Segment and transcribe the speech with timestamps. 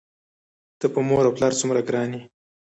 [0.79, 2.21] ته په مور و پلار څومره ګران یې؟!